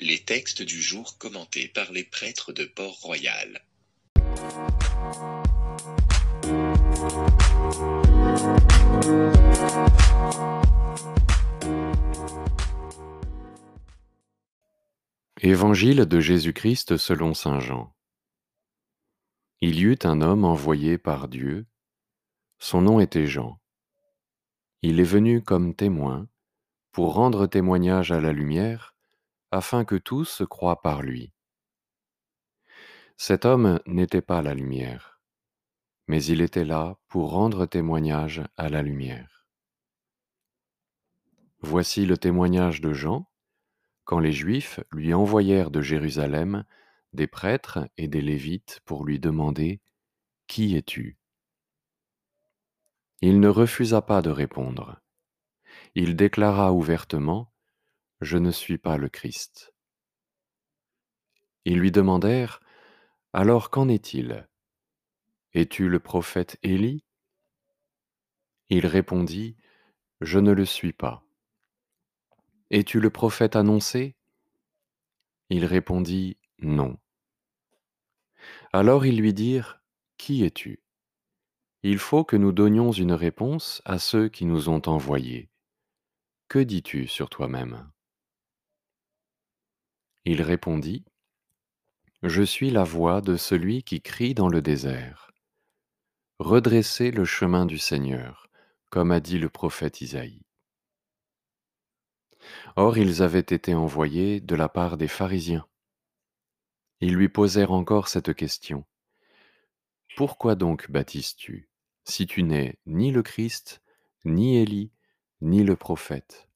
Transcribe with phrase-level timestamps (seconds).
[0.00, 3.64] Les textes du jour commentés par les prêtres de Port-Royal.
[15.40, 17.92] Évangile de Jésus-Christ selon Saint Jean.
[19.60, 21.66] Il y eut un homme envoyé par Dieu,
[22.60, 23.58] son nom était Jean.
[24.82, 26.28] Il est venu comme témoin
[26.92, 28.94] pour rendre témoignage à la lumière,
[29.50, 31.32] afin que tous croient par lui.
[33.16, 35.20] Cet homme n'était pas la lumière,
[36.06, 39.46] mais il était là pour rendre témoignage à la lumière.
[41.60, 43.28] Voici le témoignage de Jean,
[44.04, 46.64] quand les Juifs lui envoyèrent de Jérusalem
[47.12, 49.80] des prêtres et des Lévites pour lui demander
[50.46, 51.18] Qui es-tu?
[53.20, 55.00] Il ne refusa pas de répondre.
[55.96, 57.52] Il déclara ouvertement
[58.20, 59.72] Je ne suis pas le Christ.
[61.64, 62.60] Ils lui demandèrent
[63.32, 64.48] Alors qu'en est-il?
[65.54, 67.04] Es-tu le prophète Élie?
[68.70, 69.56] Il répondit
[70.20, 71.22] Je ne le suis pas.
[72.70, 74.16] Es-tu le prophète annoncé?
[75.48, 76.98] Il répondit Non.
[78.72, 79.80] Alors ils lui dirent
[80.16, 80.82] Qui es-tu?
[81.84, 85.48] Il faut que nous donnions une réponse à ceux qui nous ont envoyés.
[86.48, 87.90] Que dis-tu sur toi-même?
[90.30, 91.06] Il répondit
[92.22, 95.30] Je suis la voix de celui qui crie dans le désert.
[96.38, 98.50] Redressez le chemin du Seigneur,
[98.90, 100.42] comme a dit le prophète Isaïe.
[102.76, 105.66] Or ils avaient été envoyés de la part des pharisiens.
[107.00, 108.84] Ils lui posèrent encore cette question.
[110.14, 111.70] Pourquoi donc baptises-tu,
[112.04, 113.80] si tu n'es ni le Christ,
[114.26, 114.92] ni Élie,
[115.40, 116.50] ni le prophète?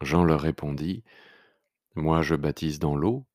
[0.00, 1.04] Jean leur répondit,
[1.94, 3.26] Moi je baptise dans l'eau,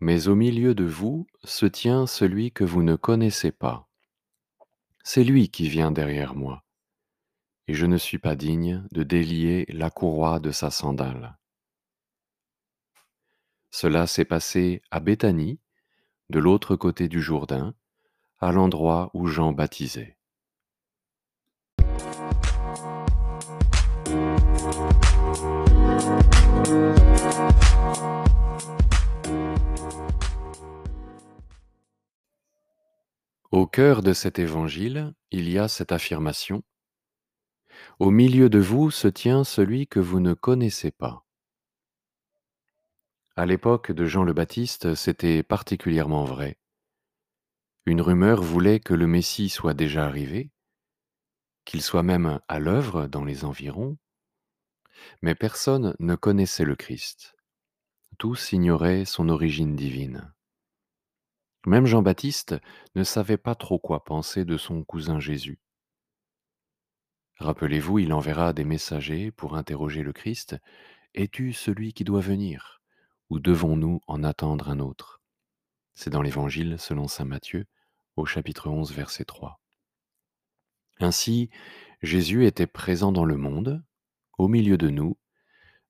[0.00, 3.88] mais au milieu de vous se tient celui que vous ne connaissez pas.
[5.04, 6.64] C'est lui qui vient derrière moi
[7.68, 11.38] et je ne suis pas digne de délier la courroie de sa sandale.
[13.70, 15.60] Cela s'est passé à Béthanie,
[16.30, 17.74] de l'autre côté du Jourdain,
[18.40, 20.16] à l'endroit où Jean baptisait.
[33.50, 36.62] Au cœur de cet évangile, il y a cette affirmation
[37.98, 41.24] au milieu de vous se tient celui que vous ne connaissez pas.
[43.36, 46.58] À l'époque de Jean le Baptiste, c'était particulièrement vrai.
[47.86, 50.50] Une rumeur voulait que le Messie soit déjà arrivé,
[51.64, 53.96] qu'il soit même à l'œuvre dans les environs,
[55.22, 57.37] mais personne ne connaissait le Christ.
[58.18, 60.34] Tous ignoraient son origine divine.
[61.66, 62.56] Même Jean-Baptiste
[62.96, 65.60] ne savait pas trop quoi penser de son cousin Jésus.
[67.36, 70.56] Rappelez-vous, il enverra des messagers pour interroger le Christ.
[71.14, 72.82] Es-tu celui qui doit venir
[73.30, 75.22] Ou devons-nous en attendre un autre?
[75.94, 77.66] C'est dans l'Évangile selon Saint Matthieu,
[78.16, 79.60] au chapitre 11, verset 3.
[80.98, 81.50] Ainsi,
[82.02, 83.84] Jésus était présent dans le monde,
[84.38, 85.16] au milieu de nous,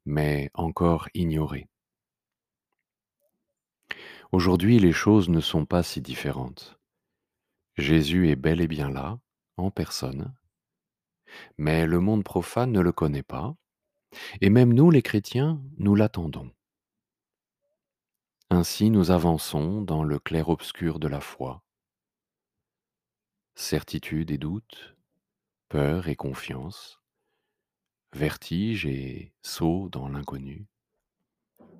[0.04, 1.70] mais encore ignoré.
[4.30, 6.78] Aujourd'hui, les choses ne sont pas si différentes.
[7.78, 9.18] Jésus est bel et bien là,
[9.56, 10.34] en personne,
[11.56, 13.56] mais le monde profane ne le connaît pas,
[14.40, 16.50] et même nous les chrétiens, nous l'attendons.
[18.50, 21.62] Ainsi nous avançons dans le clair-obscur de la foi.
[23.54, 24.96] Certitude et doute,
[25.68, 27.00] peur et confiance,
[28.12, 30.66] vertige et saut dans l'inconnu.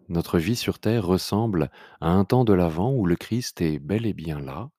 [0.09, 1.71] Notre vie sur terre ressemble
[2.01, 4.71] à un temps de l'avant où le Christ est bel et bien là,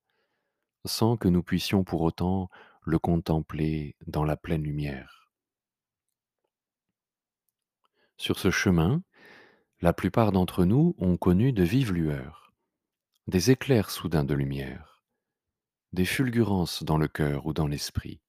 [0.86, 2.50] sans que nous puissions pour autant
[2.82, 5.32] le contempler dans la pleine lumière.
[8.18, 9.04] Sur ce chemin,
[9.82, 12.52] la plupart d'entre nous ont connu de vives lueurs,
[13.28, 15.04] des éclairs soudains de lumière,
[15.94, 18.20] des fulgurances dans le cœur ou dans l'esprit.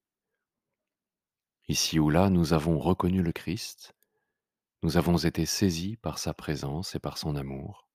[1.66, 3.94] Ici ou là, nous avons reconnu le Christ,
[4.82, 7.88] nous avons été saisis par sa présence et par son amour.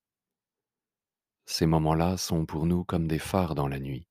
[1.44, 4.08] Ces moments-là sont pour nous comme des phares dans la nuit.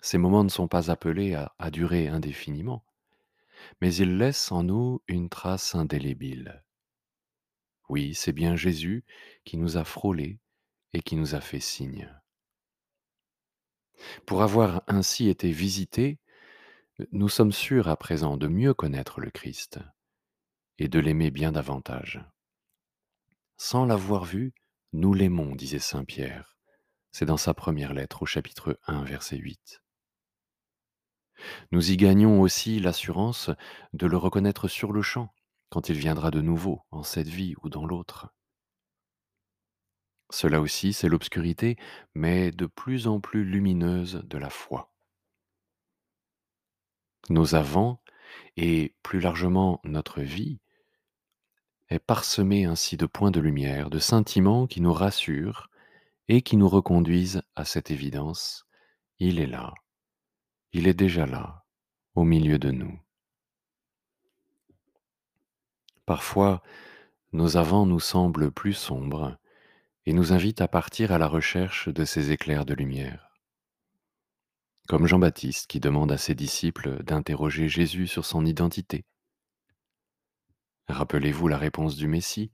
[0.00, 2.84] Ces moments ne sont pas appelés à, durer indéfiniment
[3.80, 6.62] mais il laisse en nous une trace indélébile.
[7.88, 9.04] Oui, c'est bien Jésus
[9.44, 10.38] qui nous a frôlés
[10.92, 12.08] et qui nous a fait signe.
[14.26, 16.18] Pour avoir ainsi été visités,
[17.12, 19.80] nous sommes sûrs à présent de mieux connaître le Christ
[20.78, 22.24] et de l'aimer bien davantage.
[23.56, 24.54] Sans l'avoir vu,
[24.92, 26.56] nous l'aimons, disait Saint Pierre.
[27.10, 29.82] C'est dans sa première lettre au chapitre 1, verset 8.
[31.72, 33.50] Nous y gagnons aussi l'assurance
[33.92, 35.34] de le reconnaître sur le champ,
[35.70, 38.32] quand il viendra de nouveau, en cette vie ou dans l'autre.
[40.30, 41.76] Cela aussi, c'est l'obscurité,
[42.14, 44.92] mais de plus en plus lumineuse de la foi.
[47.30, 48.02] Nos avants,
[48.56, 50.60] et plus largement notre vie,
[51.90, 55.70] est parsemée ainsi de points de lumière, de sentiments qui nous rassurent
[56.28, 58.66] et qui nous reconduisent à cette évidence.
[59.18, 59.74] Il est là,
[60.72, 61.64] il est déjà là,
[62.14, 63.00] au milieu de nous.
[66.04, 66.62] Parfois,
[67.32, 69.36] nos avants nous semblent plus sombres
[70.06, 73.30] et nous invitent à partir à la recherche de ces éclairs de lumière.
[74.88, 79.04] Comme Jean-Baptiste qui demande à ses disciples d'interroger Jésus sur son identité.
[80.88, 82.50] Rappelez-vous la réponse du Messie.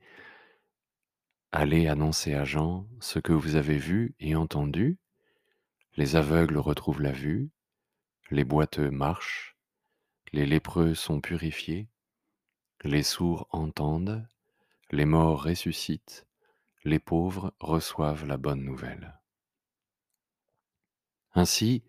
[1.52, 4.98] Allez annoncer à Jean ce que vous avez vu et entendu.
[5.96, 7.50] Les aveugles retrouvent la vue,
[8.32, 9.56] les boiteux marchent,
[10.32, 11.88] les lépreux sont purifiés,
[12.82, 14.26] les sourds entendent,
[14.90, 16.26] les morts ressuscitent,
[16.82, 19.20] les pauvres reçoivent la bonne nouvelle.
[21.34, 21.84] Ainsi,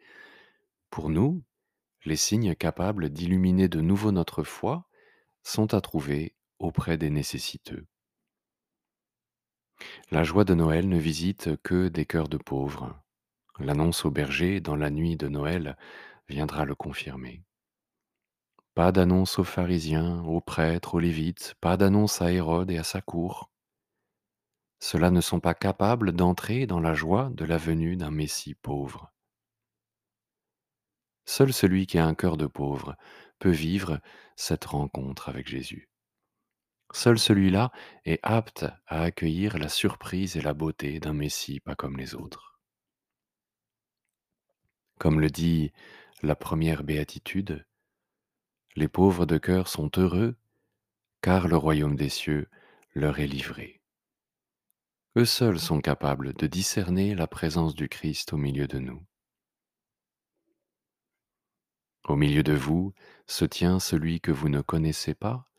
[0.92, 1.44] pour nous,
[2.06, 4.88] les signes capables d'illuminer de nouveau notre foi
[5.42, 7.86] sont à trouver auprès des nécessiteux.
[10.12, 12.96] La joie de Noël ne visite que des cœurs de pauvres.
[13.60, 15.78] L'annonce au berger dans la nuit de Noël
[16.28, 17.44] viendra le confirmer.
[18.74, 23.02] Pas d'annonce aux pharisiens, aux prêtres, aux lévites, pas d'annonce à Hérode et à sa
[23.02, 23.50] cour.
[24.80, 29.12] Ceux-là ne sont pas capables d'entrer dans la joie de la venue d'un Messie pauvre.
[31.26, 32.96] Seul celui qui a un cœur de pauvre
[33.40, 34.00] peut vivre
[34.36, 35.90] cette rencontre avec Jésus.
[36.94, 37.72] Seul celui-là
[38.06, 42.60] est apte à accueillir la surprise et la beauté d'un Messie pas comme les autres.
[45.00, 45.72] Comme le dit
[46.22, 47.66] la première béatitude,
[48.76, 50.38] les pauvres de cœur sont heureux
[51.22, 52.50] car le royaume des cieux
[52.94, 53.82] leur est livré.
[55.18, 59.06] Eux seuls sont capables de discerner la présence du Christ au milieu de nous.
[62.04, 62.94] Au milieu de vous
[63.26, 65.50] se tient celui que vous ne connaissez pas,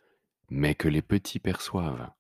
[0.48, 2.10] mais que les petits perçoivent,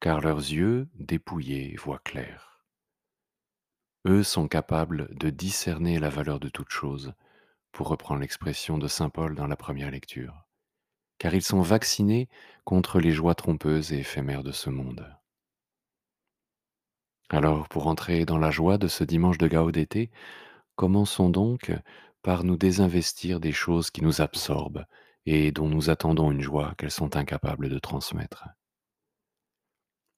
[0.00, 2.64] car leurs yeux dépouillés voient clair.
[4.06, 7.12] Eux sont capables de discerner la valeur de toute chose,
[7.72, 10.46] pour reprendre l'expression de Saint Paul dans la première lecture,
[11.18, 12.28] car ils sont vaccinés
[12.64, 15.06] contre les joies trompeuses et éphémères de ce monde.
[17.28, 20.10] Alors, pour entrer dans la joie de ce dimanche de Gaudété,
[20.74, 21.72] commençons donc
[22.22, 24.84] par nous désinvestir des choses qui nous absorbent
[25.32, 28.48] et dont nous attendons une joie qu'elles sont incapables de transmettre.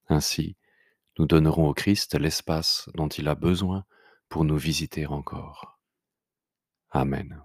[0.09, 0.56] Ainsi,
[1.19, 3.85] nous donnerons au Christ l'espace dont il a besoin
[4.31, 5.79] pour nous visiter encore.
[6.88, 7.43] Amen.